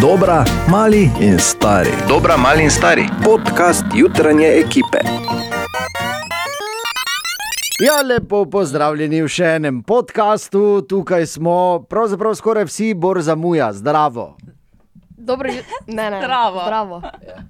[0.00, 1.90] Dobra, mali in stari.
[2.08, 3.08] Dobra, mali in stari.
[3.24, 4.98] Podcast jutranje ekipe.
[7.80, 10.82] Ja, lepo pozdravljeni v še enem podkastu.
[10.82, 14.36] Tukaj smo, pravzaprav skoraj vsi, bor zamuja, zdravo.
[15.10, 16.60] Dobro, ju- ne, ne, Zdravo.
[16.62, 17.02] zdravo.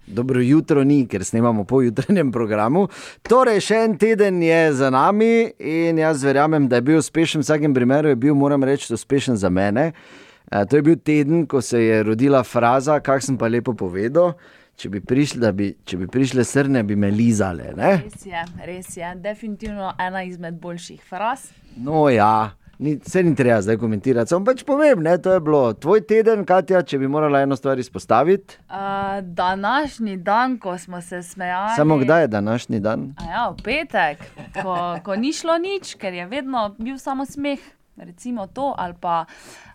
[0.06, 2.88] Dobro jutro ni, ker snemamo po jutranjem programu.
[3.22, 7.40] Torej, še en teden je za nami in jaz verjamem, da je bil uspešen.
[7.40, 9.92] V vsakem primeru je bil, moram reči, uspešen za mene.
[9.92, 14.34] E, to je bil teden, ko se je rodila fraza, kak sem pa lepo povedal.
[14.78, 17.72] Če bi prišle, bi, če bi prišle srne, bi me lizale.
[17.74, 17.96] Ne?
[18.04, 19.08] Res je, res je.
[19.18, 21.48] Definitivno ena izmed boljših fraz.
[21.74, 24.30] No, ja, ni, se ni treba zdaj komentirati.
[24.30, 27.82] Samo pač povem, ne, to je bilo tvoj teden, Katja, če bi morala eno stvar
[27.82, 28.60] izpostaviti.
[28.70, 31.74] Uh, današnji dan, ko smo se smejali.
[31.76, 33.08] Samo kdaj je današnji dan?
[33.18, 34.22] A Ja, v petek,
[34.62, 37.58] ko, ko ni šlo nič, ker je vedno bil samo smeh,
[38.04, 39.24] recimo to, ali pa,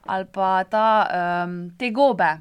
[0.05, 0.87] ali pa ta,
[1.45, 2.31] um, te gobe.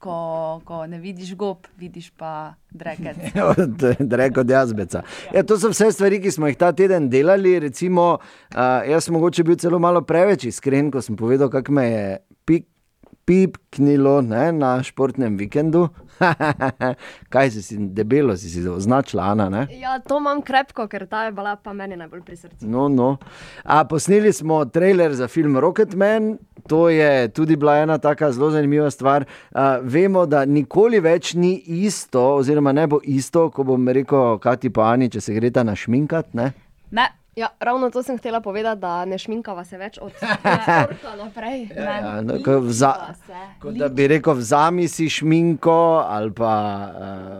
[0.00, 3.18] Ko, ko ne vidiš gob, vidiš pa dreket.
[4.20, 5.02] Reko jazbeca.
[5.34, 7.58] Ja, to so vse stvari, ki smo jih ta teden delali.
[7.60, 11.84] Recimo, uh, jaz sem mogoče bil celo malo preveč iskren, ko sem povedal, kako me
[11.84, 12.06] je
[12.48, 12.64] pik,
[13.28, 15.90] pipknilo ne, na športnem vikendu.
[17.32, 19.48] Kaj si, si debelo si si označila, Ana?
[19.48, 19.66] Ne?
[19.80, 22.66] Ja, to imam krepko, ker ta je bila pa meni najbolj pri srcu.
[22.66, 23.16] No, no.
[23.64, 28.90] A, posneli smo trailer za film Rocketman, to je tudi bila ena tako zelo zanimiva
[28.90, 29.24] stvar.
[29.52, 34.70] A, vemo, da nikoli več ni isto, oziroma ne bo isto, ko bom rekel, Kati
[34.70, 36.34] pa Ani, če se greta na šminkat.
[36.34, 36.52] Ne?
[36.90, 41.68] Ne, Ja, ravno to sem htela povedati, da ne šminkava se več od športa naprej.
[41.68, 41.84] ne.
[41.96, 42.94] Ja, no, ko vza,
[43.58, 46.52] kot da bi rekel, vzami si šminko, ali pa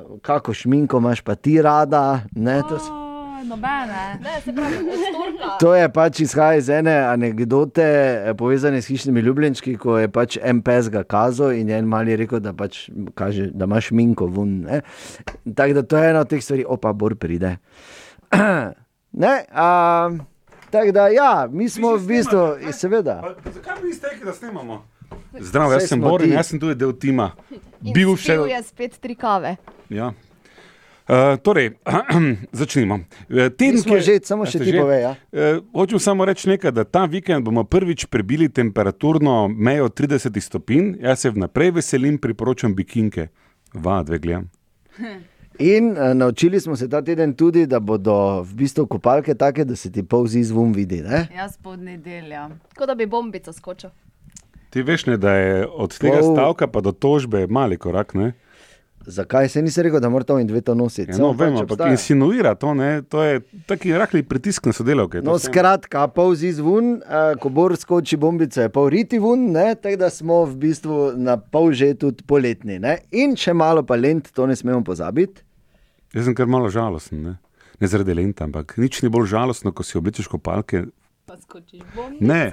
[0.06, 2.04] uh, kako šminko imaš pa ti rada.
[2.32, 3.06] Ne, to, s- O,
[3.42, 4.20] Nobene.
[4.20, 4.76] Ne, se pravi.
[5.60, 10.36] To je pač izhaja iz ene anekdote eh, povezane s hišnimi ljubljenčki, ko je pač
[10.38, 14.28] en pes ga kazal in je en mali rekel, da, pač kaže, da imaš minko
[14.44, 14.80] ne.
[15.46, 17.56] Tako da to je ena od teh stvari, opa, bor pride.
[19.12, 20.10] Ne, a,
[20.70, 23.20] tako da, ja, mi smo v bistvu, seveda.
[23.20, 24.84] Pa, zakaj mi niste rekli, da snemamo?
[25.40, 26.30] Zdravo, jaz sem ti.
[26.30, 27.32] jaz sem tudi del tima.
[27.80, 28.38] Bil še.
[28.50, 29.56] je spet tri kave.
[29.88, 30.12] Ja.
[31.10, 31.72] Uh, torej,
[32.52, 33.00] začnimo.
[33.26, 34.78] Eh, Teden, ki je- že, samo še ti že?
[34.78, 35.12] povej, ja.
[35.32, 41.02] Eh, Hočem samo reči nekaj, da ta vikend bomo prvič prebili temperaturno mejo 30 stopinj.
[41.02, 43.26] Jaz se vnaprej veselim, priporočam bikinke.
[43.74, 44.46] Va, dve gledam.
[45.58, 49.76] In uh, naučili smo se ta teden tudi, da bodo v bistvu kopalke take, da
[49.76, 51.02] se ti polzi zvon vidi.
[51.02, 51.28] Ne?
[51.36, 52.48] Jaz pod nedeljo.
[52.76, 53.90] Kot da bi bombico skočil.
[54.70, 58.14] Ti veš, ne, da je od tega Pol- stavka pa do tožbe mali korak.
[58.14, 58.32] Ne?
[59.06, 61.12] Zakaj se nisi rekel, da mora to in dve to nositi?
[61.12, 61.92] Ja, no, vem, pač ampak obstaja.
[61.96, 63.02] insinuira to, ne?
[63.02, 65.22] to je taki rahli pritisk na sodelavke.
[65.24, 69.74] No, skratka, polzi zvon, uh, ko bor skoči bombice, pol riti ne?
[69.74, 72.78] tako da smo v bistvu na pol že tudi poletni.
[72.78, 72.98] Ne?
[73.10, 75.40] In še malo pa lent, to ne smemo pozabiti.
[76.12, 77.34] Jaz sem kar malo žalosten, ne,
[77.80, 80.90] ne zaradi lenta, ampak nič ni bolj žalostno, ko si oblečeš kopalke.
[81.30, 82.16] Pa skočiš bom.
[82.20, 82.50] Ne,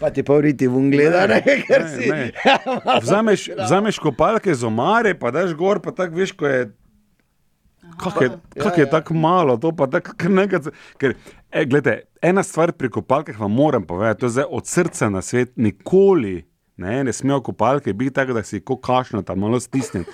[0.00, 2.10] Pa ti pol riti ven gleda, ne, ker ne, si.
[2.12, 2.26] ne.
[3.04, 6.66] Vzameš, vzameš kopalke z omare, pa daš gor, pa tako veš, ko je.
[7.96, 8.90] Kako je, kak je ja.
[8.90, 10.68] tako malo, to pa tako nekaj.
[11.00, 11.16] Ker,
[11.48, 15.56] e, glede, ena stvar pri kopalkah vam moram povedati, to je od srca na svet,
[15.56, 16.42] nikoli.
[16.76, 20.04] Ne, ne smejo kopalke biti tako, da si kot kašno tam malo stisnjen.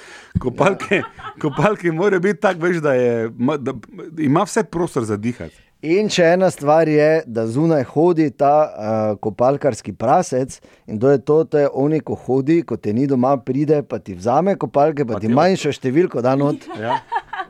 [0.41, 1.03] Kopalke,
[1.43, 3.75] kopalke morajo biti tako, veš, da, je, da
[4.23, 5.65] ima vse prostor za dihati.
[5.85, 10.57] In še ena stvar je, da zunaj hodi ta uh, kopalkarski prasec
[10.89, 13.99] in to je to, to je oni, ko hodi, ko te ni doma, pride, pa
[14.01, 16.65] ti vzame kopalke, pa, Pa ti manjšo številko da not.
[16.81, 16.97] Ja,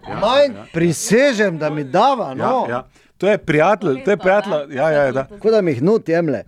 [0.09, 2.65] ja, Manj, prisežem, da mi dava, ja, no.
[2.69, 2.83] ja.
[3.23, 4.75] To je prijatelj, to je prijatelj.
[4.75, 5.25] Ja, ja, da.
[5.31, 6.43] Kot da mi jih nut jemlje.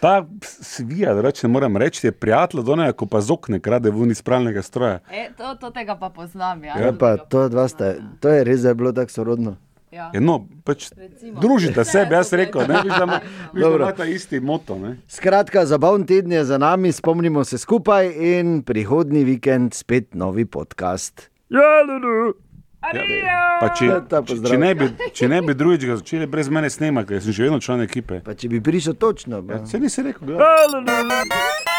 [0.00, 0.12] Ta
[0.46, 4.14] svija, da reče, ne morem reči, je prijatelj, da ne, ko pa zokne krade ven
[4.14, 5.00] iz pravnega stroja.
[5.10, 6.62] E, to, to tega pa poznam.
[6.64, 9.56] Ja, Ja, pa, to, dva sta, to je res, da je bilo tako sorodno.
[9.90, 10.10] Ja.
[10.14, 10.34] Ja, no,
[10.64, 11.40] pač Recimo.
[11.40, 13.82] družite se, bi jaz rekel, ne viš, da ima- viš, da Dobro.
[13.82, 14.78] ima ta isti moto.
[14.78, 14.96] Ne?
[15.08, 21.30] Skratka, zabaven teden je za nami, spomnimo se skupaj in prihodni vikend spet novi podcast.
[21.48, 22.32] Ja, lulu.
[22.80, 26.70] Pa če, Ja, če, če, ne bi, če ne bi drugič ga začeli brez mene
[26.70, 28.22] snemati, ker sem še vedno član ekipe.
[28.22, 29.42] Pa če bi prišel točno.
[29.42, 29.66] Pa.
[29.66, 31.69] Se nisi rekel, da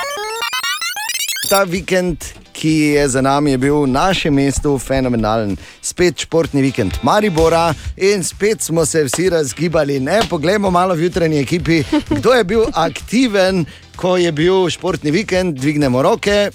[1.51, 2.23] Ta vikend,
[2.55, 5.57] ki je za nami, je bil v našem mestu fenomenalen.
[5.83, 9.99] Spet športni vikend Maribora in spet smo se vsi razgibali.
[9.99, 13.65] Ne, poglejmo malo v jutranji ekipi, kdo je bil aktiven,
[13.99, 15.59] ko je bil športni vikend.
[15.59, 16.51] Dvignemo roke.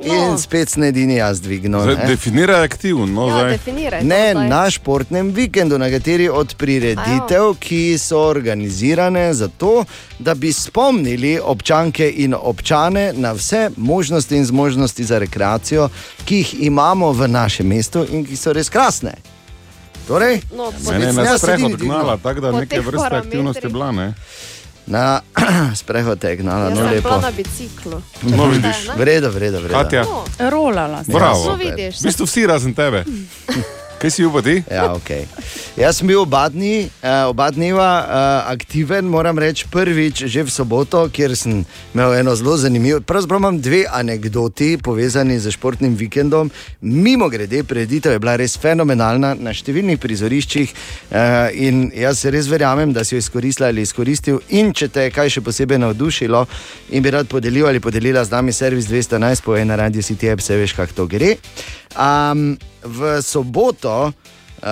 [0.00, 1.80] In spet sem edini jaz dvignil.
[1.80, 2.06] Zdaj, ne.
[2.06, 3.06] definiraj aktivno.
[3.06, 4.00] No, Ja, definiraj.
[4.00, 4.48] to Ne, zdaj.
[4.48, 9.84] na športnem vikendu, na kateri od prireditev, ki so organizirane zato,
[10.18, 15.88] da bi spomnili občanke in občane na vse možnosti in zmožnosti za rekreacijo,
[16.24, 19.14] ki jih imamo v našem mestu in ki so res krasne.
[20.06, 21.88] Torej, No, po Mene je Jaz na sedim sprehod dvignil.
[21.88, 23.28] gnala, tako da Po neke teh vrste parametrih.
[23.28, 23.92] aktivnosti bila.
[23.92, 24.14] Ne?
[24.88, 25.20] Na
[25.74, 27.20] sprehod je gnala, Jaz no lepo.
[27.20, 28.02] na biciklu.
[28.22, 28.88] No, vidiš.
[28.96, 29.74] Vredo, vredo, vredo.
[29.74, 31.44] Katja, No, Rolala bravo.
[31.44, 32.00] no vidiš.
[32.00, 33.04] V bistvu vsi razen tebe.
[33.98, 34.62] Kaj si upati?
[34.70, 35.26] Ja, okay.
[35.76, 40.52] Jaz sem bil oba, dni, uh, oba dneva uh, aktiven, moram reči, prvič že v
[40.54, 41.64] soboto, kjer sem
[41.94, 43.00] imel eno zelo zanimivo.
[43.02, 46.50] Pravzaprav imam dve anekdoti povezani z športnim vikendom.
[46.80, 52.94] Mimo grede, preditev je bila res fenomenalna na številnih prizoriščih uh, in jaz res verjamem,
[52.94, 54.38] da si jo izkoristil ali izkoristil.
[54.54, 56.46] In če te je kaj še posebej navdušilo
[56.94, 60.56] in bi rad podelil ali podelila z nami servis 211, povej na radio App, se
[60.56, 61.34] veš, kako to gre.
[61.98, 62.54] Um,
[62.84, 64.12] v soboto,
[64.62, 64.68] uh,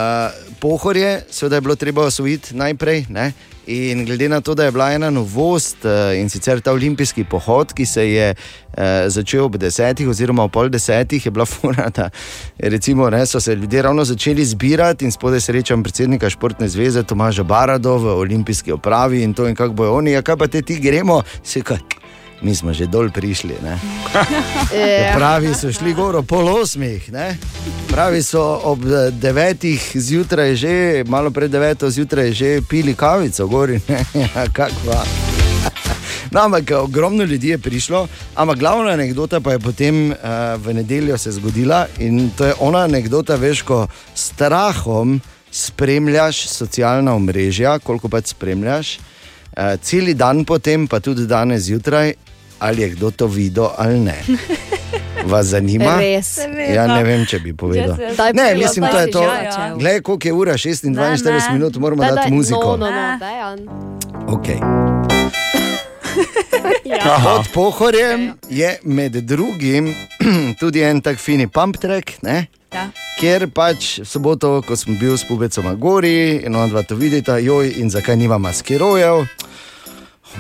[0.61, 3.06] pohorje, seveda je bilo treba osvojiti najprej.
[3.08, 3.32] Ne?
[3.67, 7.73] In glede na to, da je bila ena novost uh, in sicer ta olimpijski pohod,
[7.73, 12.11] ki se je uh, začel ob desetih, oziroma ob pol desetih, je bila fura, da
[12.58, 17.43] recimo, ne, so se ljudje ravno začeli zbirati in spodaj srečam predsednika Športne zveze Tomaža
[17.43, 20.79] Barado v olimpijski opravi in to in kako bojo oni, ja kaj pa te ti
[20.81, 22.06] gremo, se kaj.
[22.42, 23.54] Mi smo že dol prišli.
[23.62, 23.78] Ne?
[24.76, 25.14] Ja.
[25.16, 27.36] Pravi so šli gor pol osmih, ne?
[27.88, 30.72] pravi so ob eh, devetih zjutraj, že
[31.06, 33.80] malo pred deveto zjutraj, že pili kavico, gori.
[34.24, 35.04] ja, kakva.
[36.30, 40.16] No, ampak ogromno ljudi je prišlo, ampak glavna anekdota pa je potem uh,
[40.56, 47.78] v nedeljo se zgodila in to je ona anekdota, veš, ko strahom spremljaš socialna omrežja,
[47.78, 52.14] koliko pač spremljaš, uh, cel dan potem, pa tudi danes zjutraj,
[52.58, 54.23] ali je kdo to videl ali ne.
[55.25, 55.97] Vas zanima?
[55.99, 56.38] Res.
[56.75, 57.97] Ja, ne vem, če bi povedal.
[58.17, 59.23] Daj, Ne, mislim, daj to je to.
[59.79, 61.53] Glej, koliko je ura, 26 Ne, ne.
[61.53, 62.76] minut, moramo Daj, dati daj, muziko.
[62.76, 63.19] No, no, no.
[63.19, 63.58] Dejan.
[64.26, 64.58] Okay.
[66.85, 66.99] Ja.
[67.25, 69.94] Pod pohorjem je med drugim
[70.61, 72.47] tudi en tak fini pump track, ne?
[72.73, 72.91] Ja.
[73.20, 76.97] kjer pač v soboto, ko sem bil s pubecom na gori in on dva to
[76.99, 79.25] vidita, joj, in zakaj nima maskerojev.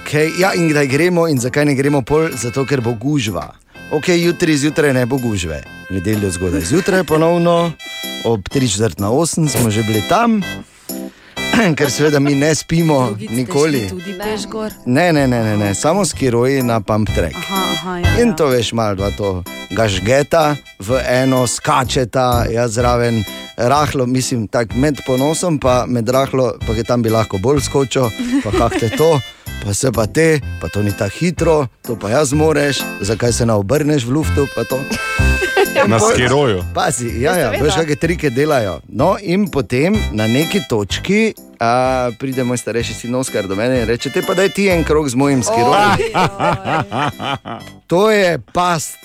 [0.02, 3.54] Okay, ja, in kdaj gremo, in zakaj ne gremo pol, zato ker bo gužva.
[3.94, 7.72] Ok, jutri zjutraj ne bo gužve, v nedeljo zgodaj zjutraj ponovno,
[8.24, 10.42] ob 3:48 smo že bili tam,
[11.78, 13.88] ker seveda mi ne spimo Drugič ste nikoli.
[13.88, 14.72] Tudi peš gor.
[14.86, 15.74] Ne, ne, ne, ne, ne.
[15.74, 17.34] samo skiroji na pump track.
[17.36, 18.36] Aha, aha, ja, In ja.
[18.36, 23.24] to veš, malo dva to gažgeta v eno, skačeta, jaz zraven,
[23.56, 28.10] rahlo, mislim, tako med ponosom, pa med rahlo, pa je tam bi lahko bolj skočil,
[28.44, 29.20] pa kak te to,
[29.64, 33.46] pa se pa te, pa to ni tako hitro, to pa jaz moreš, zakaj se
[33.46, 34.80] ne obrneš v luftu, pa to.
[35.86, 36.64] Na skiroju.
[36.74, 38.80] Pazi, ja, ja, veš, kakšne trike delajo.
[38.88, 41.34] No, in potem na neki točki.
[41.60, 44.84] A, pride moj starejši sin Oskar do mene in reče: Te pa daj ti en
[44.84, 45.74] krog z mojim skirom.
[47.86, 48.96] To je past.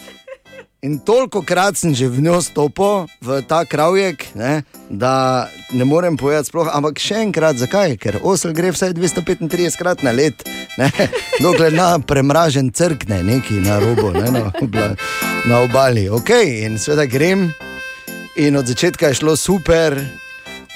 [0.82, 5.46] In toliko krat sem že v njo stopil, v ta kravjek, ne, da
[5.78, 6.74] ne morem povedati sploh.
[6.74, 8.02] Ampak še enkrat, zakaj?
[8.02, 10.42] Ker osel gre vsaj 235 krat na let,
[10.82, 10.90] ne,
[11.46, 14.98] dokler na premražen crkne, neki na robu, ne, na, obla,
[15.46, 16.10] na obali.
[16.10, 16.34] Ok,
[16.66, 17.52] in seveda grem.
[18.42, 20.02] In od začetka je šlo super,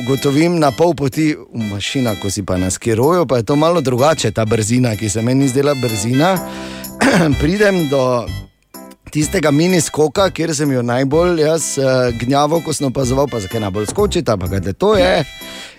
[0.05, 3.81] ugotovim na pol poti v mašina, ko si pa na skiroju, pa je to malo
[3.81, 6.35] drugače, ta brzina, ki se meni zdela brzina.
[7.41, 8.27] Pridem do
[9.15, 11.85] tistega mini skoka, kjer sem jo najbolj jaz uh,
[12.19, 15.23] gnjavo, ko sem opazoval, pa zakaj najbolj skočita, pa kaj to je.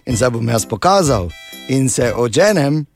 [0.09, 1.29] In zdaj bom jaz pokazal
[1.69, 2.87] in se odženem.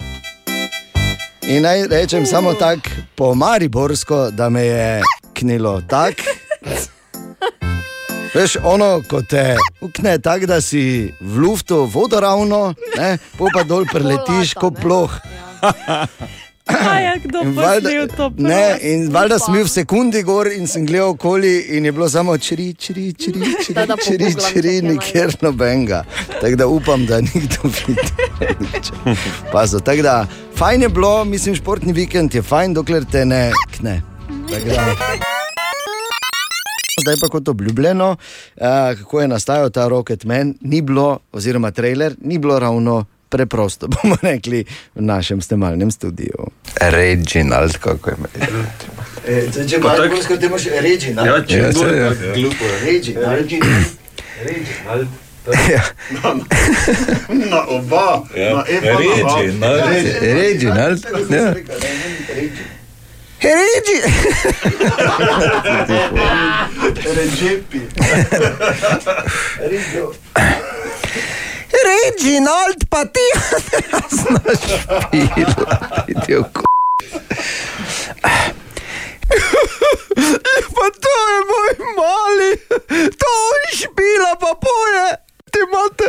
[1.44, 5.02] In naj rečem samo tako po Mariborsko, da me je
[5.36, 6.32] knilo tako.
[8.34, 14.54] Veš, ono, ko te ukne tako, da si v luftu vodoravno, ne, pa dol preletiš
[14.56, 15.20] kot ploh.
[15.60, 16.49] Aj,
[17.00, 17.42] ja, kdo
[17.80, 18.32] snil to?
[18.36, 22.08] ne, in valjda sem bil v sekundi gor in sem gledal okoli, in je bilo
[22.08, 26.04] samo čiri, čiri, čiri, čiri, čiri, čiri nikjer nobenega.
[26.40, 28.06] Tako da upam, da nikdo vidi.
[29.52, 34.00] Pazo, tako da, fajn je bilo, mislim, športni vikend je fajn, dokler te ne kne.
[37.00, 38.66] Zdaj pa kot obljubljeno, uh,
[38.98, 44.16] kako je nastajal ta Rocket Man, ni bilo, oziroma trailer, ni bilo ravno preprosto, bomo
[44.22, 46.50] rekli, v našem snemalnem studiu.
[46.80, 48.30] Reginald, kako je imel.
[49.26, 52.10] E, če imaš tako, kot imaš reči, na Ja, če se je.
[52.84, 53.60] reči, na reči.
[57.28, 58.98] Na oba, na Eva,
[60.20, 61.00] Reginald.
[61.30, 61.54] Ja.
[63.40, 63.96] Reči,
[71.72, 73.26] Reginald, pa ti,
[76.08, 76.64] Idijo, ko-
[80.74, 82.50] pa to je moj mali,
[83.12, 85.06] to on špila, pa poje,
[85.52, 86.08] ti imate.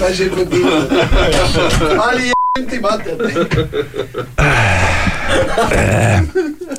[0.00, 0.76] Pa že godilo.
[2.02, 2.34] Ali je
[2.66, 3.10] ti imate?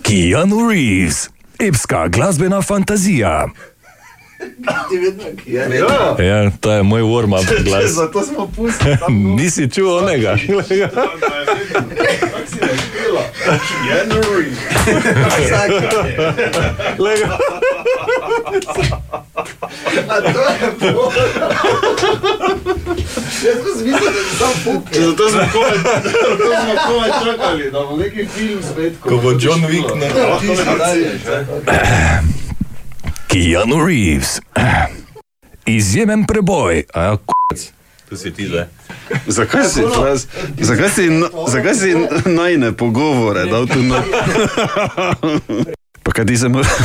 [0.03, 3.47] Keanu Reeves, epska glasbena fantazija.
[5.45, 5.69] Je.
[6.27, 7.91] Ja, to je moj warm-up glas.
[7.91, 8.97] Zato smo pustili.
[9.37, 10.37] Nisi čutil onega?
[20.09, 21.13] A to je bolj.
[23.87, 24.83] Mislil, da je sam fuk.
[24.93, 25.39] Zato smo
[26.87, 28.93] komaj, čakali, da bo neki film spet.
[28.99, 29.89] Ko bo John Wick
[30.41, 31.19] si dalje.
[33.27, 34.39] Keanu Reeves,
[35.79, 36.83] izjemen preboj.
[36.93, 37.71] A ja, k***c.
[38.09, 38.65] To si ti zdaj.
[39.27, 40.27] Zakaj si, čas,
[40.57, 44.03] zakaj si, no- zakaj si najne pogovore dal tu na...
[46.03, 46.67] Pa kaj ti se moraš...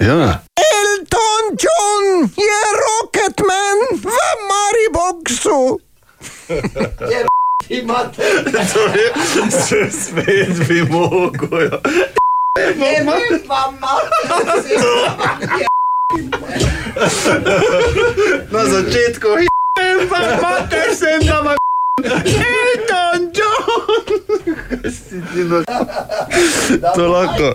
[0.00, 0.42] Ja.
[1.52, 4.06] John je Rocketman v
[4.48, 5.78] Mariboxu.
[7.68, 8.22] Ti imate.
[9.90, 11.60] Spet bi mogel.
[11.62, 11.78] ja.
[12.76, 13.40] Ne, imate.
[18.50, 19.28] Na začetku,
[20.08, 21.48] pa mater sem tam.
[22.04, 24.11] Elton John!
[26.96, 27.54] To lahko,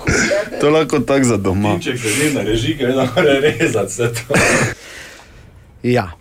[0.62, 1.80] to lahko tako za doma.
[1.82, 4.34] Če se ne nareži, ker ne more rezati vse to.
[5.84, 6.12] Ja.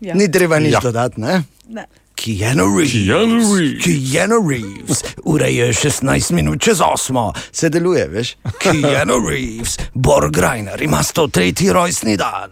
[0.00, 0.14] Ja.
[0.14, 0.80] Ni treba nič Ja.
[0.80, 1.42] dodati, ne?
[1.68, 1.86] Ne.
[2.14, 2.92] Keanu Reeves.
[2.94, 3.84] Keanu Reeves.
[3.84, 5.02] Keanu Reeves.
[5.24, 7.32] Ura je 16 minut čez 8.
[7.52, 8.36] Se deluje, veš?
[8.58, 11.70] Keanu Reeves, Borg Reiner ima 103.
[11.70, 12.50] rojstni dan.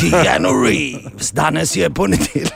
[0.00, 2.52] Keanu Reeves, danes je ponedeljek.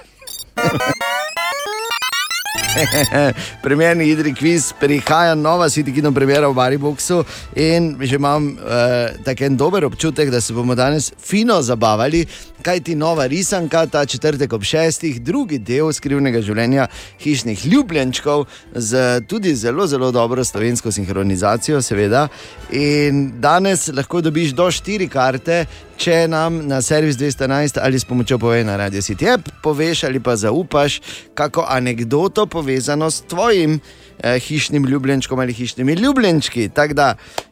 [3.63, 7.25] Premjerni igri kviz, prihaja nova sitikino premjera v Mariboku
[7.57, 12.27] in že imam uh, tak en dober občutek, da se bomo danes fino zabavali,
[12.63, 16.89] kaj ti nova risanka, ta četrtek ob šestih, drugi del skrivnega življenja
[17.23, 22.29] hišnih ljubljenčkov, z tudi zelo, zelo dobro slovensko sinhronizacijo, seveda.
[22.71, 25.65] In danes lahko dobiš do štiri karte.
[25.99, 30.21] Če nam na servis 211 ali s pomočjo povej na Radio City App poveš ali
[30.23, 31.01] pa zaupaš
[31.35, 33.81] kako anegdoto povezano s tvojim
[34.23, 36.69] eh, hišnim ljubljenčkom ali hišnimi ljubljenčki.
[36.69, 37.09] Tako da,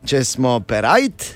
[0.06, 1.26] če smo perajt,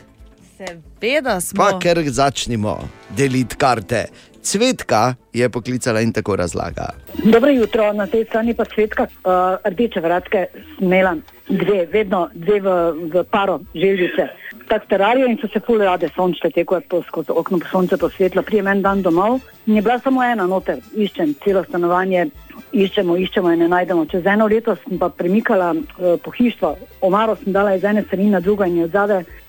[0.57, 1.59] Seveda smo.
[1.59, 2.79] pa ker začnimo
[3.17, 4.05] deliti karte.
[4.43, 6.93] Cvetka je poklicala in tako razlaga.
[7.25, 10.47] Dobro jutro, na tej strani pa svetka uh, rdeče vratke
[10.79, 11.17] smela
[11.49, 12.77] dve, vedno dve v,
[13.13, 14.29] v paro želžice.
[14.71, 18.69] Tako terarijo in so se ful rade sončile, teko je skozi okno sonce posvetlo, prijem
[18.71, 22.29] en dan domov in je bila samo ena noter, iščem celo stanovanje,
[22.73, 24.05] iščemo, iščemo in ne najdemo.
[24.07, 28.41] Čez eno leto sem pa premikala uh, pohištvo, omaro sem dala iz ene strani na
[28.41, 28.89] drugo in je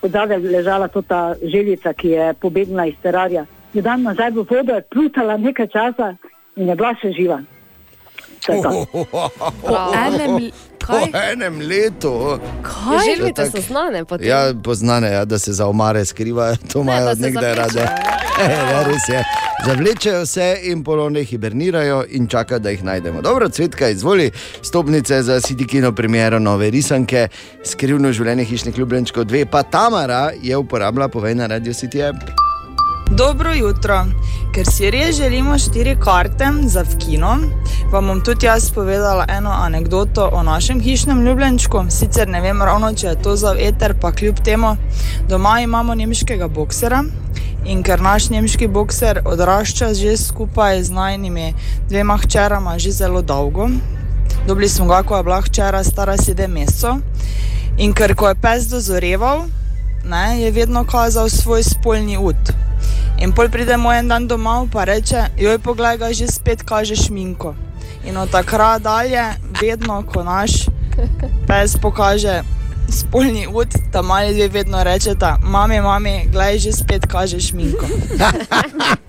[0.01, 3.45] odzade ležala to ta željica, ki je pobegnila iz terarija.
[3.73, 6.15] Je dan nazaj v vodo, je plutala nekaj časa
[6.55, 7.43] in je bila še živa.
[8.41, 8.86] To je to.
[9.62, 11.31] Po enem, l- Po kaj?
[11.31, 12.39] enem letu.
[12.62, 12.98] Kaj?
[13.07, 14.27] Želvite tako- so znane potem.
[14.27, 17.71] Ja, poznane je, da se za omare skrivajo, to imajo da od nekdaj rade.
[17.71, 18.12] zavlečejo.
[18.71, 19.24] Ja, res je.
[19.65, 23.21] Zavlečejo se in polovne hibernirajo in čakajo, da jih najdemo.
[23.21, 24.31] Dobro, cvetka, izvoli
[24.62, 27.27] stopnice za Sidikino premiero nove risanke,
[27.63, 32.17] skrivno življenje hišnih ljubljenčkov 2, pa Tamara je uporabila povej na Radio City App.
[33.11, 34.05] Dobro jutro.
[34.55, 37.31] Ker si res želimo štiri karte za v kino,
[37.91, 41.83] vam bom tudi jaz povedala eno anegdoto o našem hišnem ljubljenčku.
[41.89, 44.77] Sicer ne vem ravno, če je to za eter, pa kljub temu,
[45.27, 47.03] doma imamo nemškega boksera.
[47.65, 51.53] In ker naš nemški bokser odrašča že skupaj z najnimi
[51.89, 53.67] dvema hčerama že zelo dolgo,
[54.47, 57.03] dobili smo ga, ko je bila hčera stara sedem mesecev.
[57.77, 59.45] In ker ko je pes dozoreval,
[60.03, 62.70] ne, je vedno kazal svoj spolni ud.
[63.21, 66.95] In pol pride moj en dan domov in reče: Joj, poglej, ga že spet kaže
[66.95, 67.55] šminko.
[68.05, 69.23] In od takrat dalje,
[69.61, 70.51] vedno, ko naš
[71.47, 72.43] pes pokaže
[72.89, 77.85] spolni ud, ta mali dve vedno rečeta: Mami, mami, gledaj, že spet kaže šminko.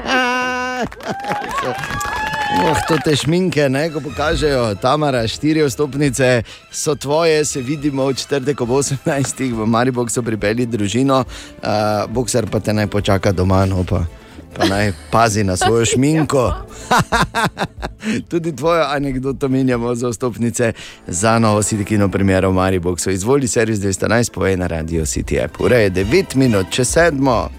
[2.53, 8.15] Oh, to te šminke, ne, ko pokažejo, Tamara, štiri stopnice so tvoje, se vidimo v
[8.15, 9.53] četrtek ob 18.
[9.53, 11.69] v Mariboku so pripeljali družino, uh,
[12.09, 14.05] bokser pa te naj počaka doma, no pa
[14.53, 16.53] pa naj pazi na svojo šminko.
[18.31, 20.73] Tudi tvojo anegdoto menjamo za vstopnice
[21.07, 23.11] za novo Sitikino premiero v Mariboku.
[23.11, 25.61] Izvoli servis 211, povej na radio City App.
[25.61, 27.51] Ura je 9 minut, če sedmo.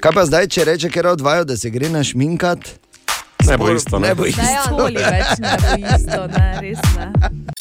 [0.00, 2.58] Kaj pa zdaj, če reče, ker odvajo, da se gre našminkat?
[3.46, 4.08] Ne bo isto, ne.
[4.08, 4.70] Ne bo Ne, isto.
[4.70, 7.55] nikoli več ne bo isto, ne, res ne.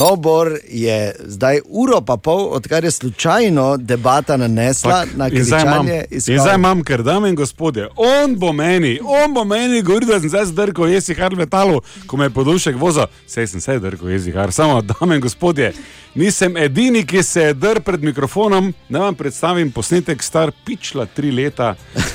[0.00, 5.86] No, Bor je zdaj uro pa pol, odkar je slučajno debata nanesla na zdaj imam,
[5.86, 10.08] kričanje in zdaj imam, ker dame in gospodje, on bo meni, on bo meni govoril,
[10.08, 13.10] da sem zdaj zdrkal jezihar letalo, ko me je podušek vozil.
[13.26, 15.72] Sej sem se drgal jezihar, samo dame in gospodje,
[16.14, 18.72] nisem edini, ki se je drl pred mikrofonom.
[18.88, 21.74] Da vam predstavim posnetek star pičla tri leta.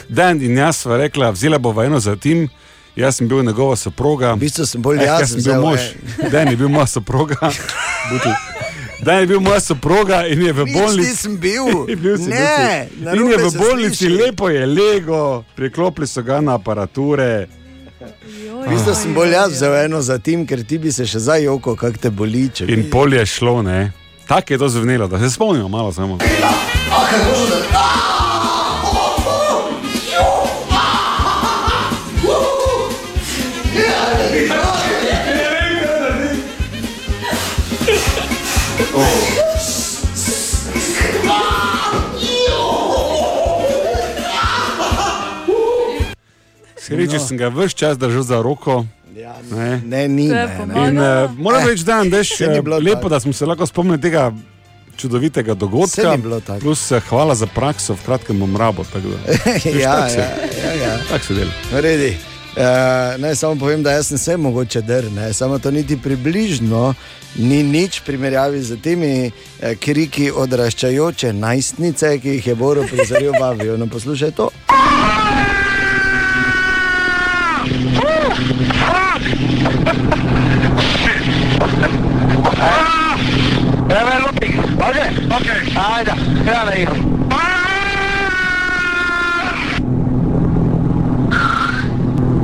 [0.09, 2.47] Dan in jaz sva rekla, vzela bova eno za tim.
[2.95, 4.33] Jaz sem bil njegova soproga.
[4.33, 5.79] V bistvu sem bolj Eh, jaz jaz sem bil mož.
[6.31, 7.35] Dan je bil moja soproga.
[8.99, 11.09] Dan je bil moja soproga in je v Nič bolnici.
[11.09, 11.65] nisem bil.
[11.97, 13.17] bil si, Ne, bil si.
[13.17, 14.13] in je v se bolnici sliši.
[14.15, 15.21] lepo je lego,
[15.55, 17.47] priklopili so ga na aparature.
[18.61, 21.43] V bistvu sem bolj jaz vzel eno za tim, ker ti bi se še zdaj
[21.43, 22.47] joko, kako te boli.
[22.67, 23.91] In pol je šlo, ne.
[24.23, 26.17] Tako je to zvenelo, da se spomnimo malo samo.
[46.93, 48.85] Sreče sem ga vse čas držal za roko.
[49.15, 49.81] Ja, Ne.
[49.85, 50.27] Ne, ni.
[50.27, 50.87] Ne, ne.
[50.87, 52.03] In, uh, moram reči, da je
[52.47, 53.09] ni bilo lepo, tako.
[53.09, 54.31] da smo se lahko spomnili tega
[54.97, 56.17] čudovitega dogodka.
[56.39, 56.59] tako.
[56.59, 58.83] Plus, eh, hvala za prakso, v kratkem bom rabo.
[58.83, 59.17] tako da.
[59.75, 60.27] ja, tak se- ja,
[60.65, 60.97] ja, ja.
[61.09, 61.51] Tako se dela.
[61.71, 62.17] Redi.
[62.53, 62.61] Uh,
[63.17, 66.93] naj samo povem, da jaz sem se mogoče drl, samo to niti približno
[67.35, 73.33] ni nič v primerjavi z temi uh, kriki odraščajoče najstnice, ki jih je Boro prizoril
[73.41, 73.77] vabijo.
[73.77, 74.49] No, poslušaj to.
[84.83, 85.73] Oye, okay.
[85.77, 86.93] Ah, ya, espérale, hijo.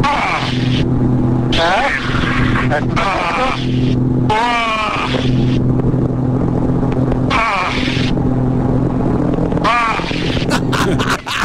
[0.04, 0.39] Ah.
[1.54, 1.88] ¿Eh?
[4.30, 4.79] Ah.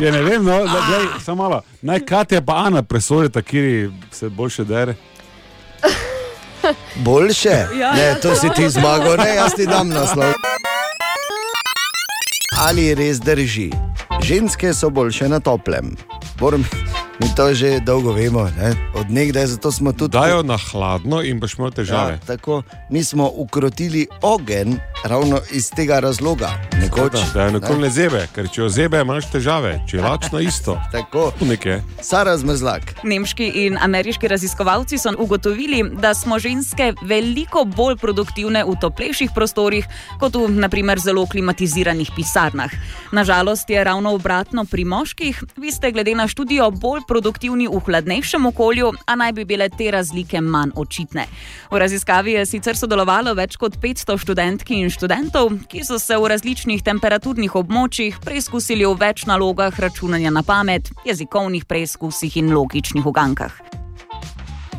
[0.02, 1.62] Ja, ne vem, no, da, glej, samo malo.
[1.82, 4.94] Naj Katja pa Ana presodita, kje se boljše dere.
[7.06, 7.66] Boljše?
[7.78, 10.32] Ja, ne, ja, to si ti zmagal, ne, jaz ti dam naslov.
[12.58, 13.70] Ali res drži?
[14.22, 15.96] Ženske so boljše na toplem.
[16.40, 16.64] Moram,
[17.20, 18.74] mi to že dolgo vemo, ne?
[18.94, 22.12] od nekdaj, zato smo tudi Dajo na hladno in boš imel težave.
[22.12, 24.74] Ja, tako, mi smo ukrotili ogenj
[25.04, 26.50] ravno iz tega razloga.
[26.80, 30.40] Nekoč, Da je nikoli ne zebe, ker če jo zebe, imaš težave, če je lačno
[30.50, 30.78] isto.
[30.92, 31.32] Tako.
[32.02, 32.94] Sara Zmrzlak.
[33.04, 39.86] Nemški in ameriški raziskovalci so ugotovili, da smo ženske veliko bolj produktivne v toplejših prostorih
[40.20, 42.70] kot v naprimer, zelo klimatiziranih pisarnah.
[43.12, 45.42] Nažalost je ravno obratno pri moških.
[45.56, 49.90] Vi ste glede na študijo bolj produktivni v hladnejšem okolju, a naj bi bile te
[49.90, 51.26] razlike manj očitne.
[51.70, 56.32] V raziskavi je sicer sodelovalo več kot 500 študentk in študentov, ki so se v
[56.34, 63.83] različnih temperaturnih območjih preizkusili v več nalogah računanja na pamet, jezikovnih preizkusih in logičnih ugankah.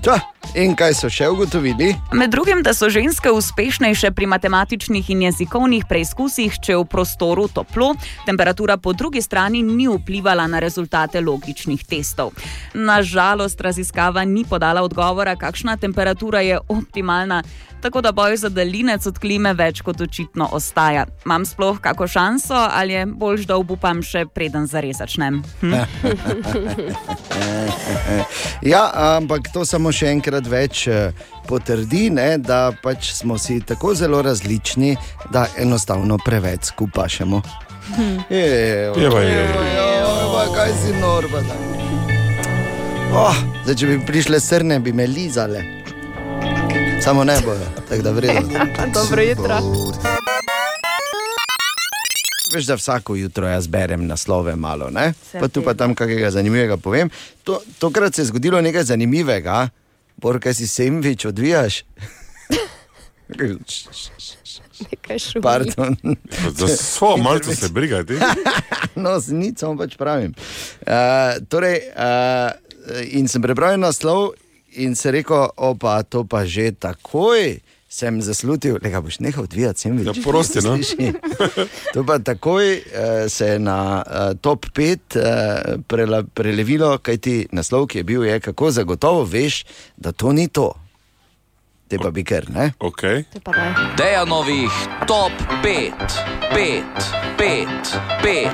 [0.05, 0.19] Ča,
[0.53, 1.87] in kaj so še ugotovili?
[2.13, 7.47] Med drugim, da so ženske uspešnejše pri matematičnih in jezikovnih preizkusih, če je v prostoru
[7.49, 7.95] toplo,
[8.27, 12.37] temperatura po drugi strani ni vplivala na rezultate logičnih testov.
[12.77, 17.41] Nažalost, raziskava ni podala odgovora, kakšna temperatura je optimalna,
[17.81, 21.05] tako da boj za daljinec od klime več kot očitno ostaja.
[21.25, 25.41] Mam sploh kako šanso ali je bolj, da obupam še preden zares začnem?
[25.65, 25.73] Hm?
[28.65, 33.93] Ja, ampak to samo še enkrat več eh, potrdi, ne, da pač smo si tako
[33.95, 34.95] zelo različni,
[35.31, 37.41] da enostavno preveč skupašemo.
[38.29, 39.45] Evo, je.
[40.01, 41.43] evo, kaj si norma.
[43.15, 45.61] Oh, zdaj, če bi prišle srne, bi me lizale.
[47.03, 48.65] Samo ne bojo, tako da vredno.
[48.97, 49.59] Dobro jutro.
[52.53, 55.13] Veš, da vsako jutro jaz berem naslove malo, ne?
[55.39, 57.09] Pa tu pa tam kakega zanimivega povem.
[57.43, 59.67] To, tokrat se je zgodilo nekaj zanimivega,
[60.17, 61.83] Bor, kaj si semvič odvijaš.
[63.27, 65.17] Nekaj.
[65.41, 65.95] Pardon.
[66.51, 68.13] Za svojo malce se brigati.
[68.95, 70.31] No, z nič samo pač pravim.
[70.87, 72.55] Uh, torej, uh,
[73.11, 74.39] in sem prebral naslov
[74.79, 77.59] in se rekel, opa, to pa že takoj
[77.95, 80.77] sem zaslutil, da boš nehal odvijati sem Ja, prosti, no.
[81.93, 82.81] To pa takoj uh,
[83.31, 88.25] se je na uh, top 5 uh, prela, prelevilo, kaj ti naslov, ki je bil,
[88.25, 89.63] je kako zagotovo veš,
[89.97, 90.73] da to ni to.
[91.87, 92.71] Te pa bi kar, ne?
[92.79, 93.23] Okay.
[93.97, 94.71] Dejanovih
[95.07, 95.31] top
[95.63, 95.91] 5,
[96.53, 96.83] 5,
[97.37, 97.67] 5,
[98.23, 98.49] 5,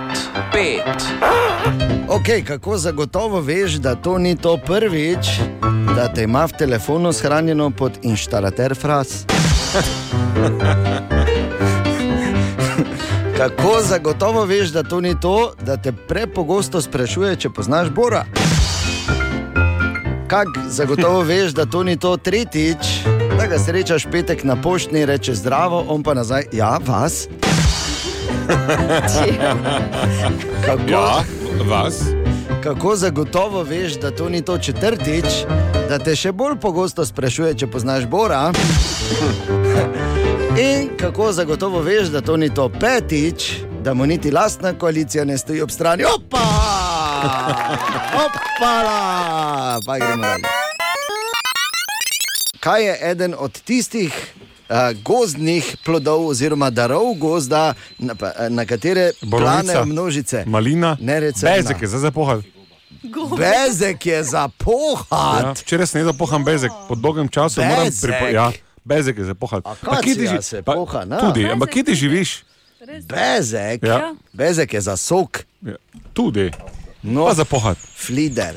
[0.53, 2.09] 5.
[2.09, 5.39] Ok, kako zagotovo veš, da to ni to prvič,
[5.95, 9.30] da te ima v telefonu shranjeno pod inštalater fraz?
[13.37, 18.25] Kako zagotovo veš, da to ni to, da te prepogosto sprašuje, če poznaš Bora?
[20.27, 22.77] Kako zagotovo veš, da to ni to tretjič,
[23.37, 27.27] da ga srečaš petek na poštni, reče zdravo, on pa nazaj, ja, vas.
[30.65, 31.23] Kako, Ja,
[31.65, 32.01] vas.
[32.63, 35.25] kako zagotovo veš, da to ni to četrtič,
[35.91, 38.45] da te še bolj pogosto sprašuje, če poznaš Bora?
[40.71, 43.49] In kako zagotovo veš, da to ni to petič,
[43.83, 46.05] da mu niti lastna koalicija ne stoji ob strani.
[46.07, 46.43] Opa!
[48.23, 49.79] Opala!
[49.85, 50.47] Pa gremo dalje.
[52.63, 59.11] Kaj je eden od tistih uh, gozdnih plodov oziroma darov gozda, na, pa- na katere
[59.21, 59.63] Borovnica.
[59.73, 60.43] planejo množice?
[60.47, 60.95] Malina.
[61.01, 61.51] Ne recimo.
[61.51, 62.41] Bezek je za zapohal.
[63.31, 65.43] Bezek je za pohat.
[65.43, 68.01] Ja, včeraj sem jedel pohan bezek, po dolgem času moram Bezek?
[68.03, 68.35] pripovedati.
[68.35, 68.51] Ja,
[68.85, 69.61] bezek je za pohal.
[69.63, 71.19] Akacija se poha, na.
[71.19, 72.43] Tudi, ampak kje ti živiš?
[73.03, 74.13] Bezek, Ja.
[74.33, 75.39] bezek je za sok.
[75.61, 75.75] Ja,
[76.13, 76.51] tudi.
[77.01, 77.77] No, Pa za pohat.
[77.97, 78.55] Flider.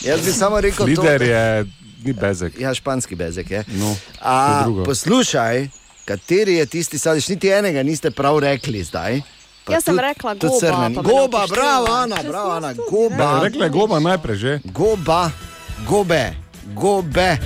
[0.00, 1.66] Jaz bi samo rekel, Lider to, je,
[2.04, 2.60] ni bezek.
[2.60, 3.64] Ja, španski bezek je.
[3.68, 5.68] No, A, poslušaj,
[6.04, 9.22] kateri je tisti sadež, niti enega niste prav rekli zdaj.
[9.66, 10.94] Pa Jaz sem rekla tudi goba, crnen.
[10.94, 13.22] pa me ne Goba, bravo, Ana, bravo, Ana, to goba.
[13.22, 14.52] Ja, rekla je goba najprej že.
[14.64, 15.30] Goba,
[15.88, 16.34] gobe,
[16.74, 17.36] gobe.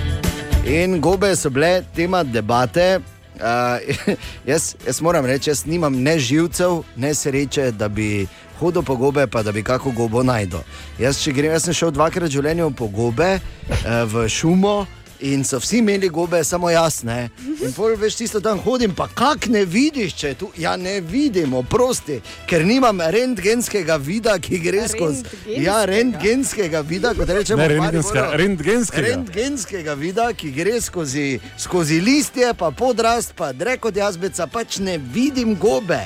[0.68, 3.00] In gobe so bile tema debate.
[3.40, 3.80] Uh,
[4.50, 8.28] jaz, jaz moram reči, jaz nimam ne živcev, ne sreče, da bi
[8.60, 10.60] hodil po gobe, pa da bi kako gobo najdel.
[11.00, 14.84] Jaz, če grem, jaz sem šel dvakrat v življenju po gobe, uh, v šumo.
[15.20, 17.28] In so vsi imeli gobe, samo jasne.
[17.64, 20.48] In pol veš, tisto tam hodim, pa kak ne vidiš, če tu.
[20.56, 25.24] Ja, ne vidim, oprosti, ker nimam rentgenskega vida, ki gre skozi.
[25.60, 27.60] Ja, rentgenskega vida, kot rečemo.
[27.60, 29.08] Ne, rentgenska, rentgenskega.
[29.08, 31.26] Rentgenskega vida, ki gre skozi,
[31.60, 36.00] skozi listje, pa podrast, pa dreko jazbeca, pač ne vidim gobe.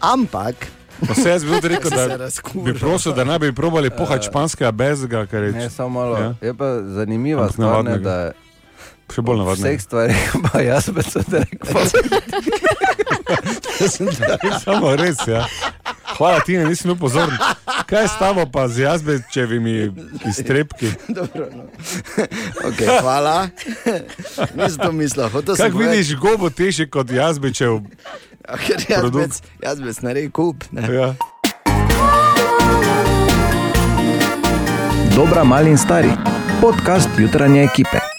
[0.00, 0.75] Ampak.
[1.08, 2.28] Pa se jaz bi tudi rekel, da
[2.64, 6.16] bi prosil, da ne bi probali pohati španskega bezga, ker je Ne, samo malo.
[6.16, 6.34] Ja.
[6.40, 8.32] Je pa zanimiva Ampak stvar, ne, da
[9.12, 9.64] še bolj navadno.
[9.64, 10.14] vseh stvari
[10.46, 11.76] pa jaz bi se rekel.
[14.64, 15.44] Samo res, ja.
[16.16, 17.36] Hvala ti, nisem bil pozoren.
[17.86, 19.92] Kaj je s tabo pa z jazbečevimi
[20.28, 20.90] iztrebki?
[21.08, 21.64] Dobro, no.
[22.64, 23.48] okay, hvala.
[24.54, 25.28] Nisem to mislil.
[25.28, 27.80] Kako vidiš gobo težje kot jazbečev?
[28.46, 30.64] Ker jazbec, jazbec naredi kup.
[30.70, 30.86] Ne?
[30.92, 31.14] Ja.
[35.14, 36.12] Dobra, mali in stari.
[36.60, 38.15] Podcast jutranje ekipe.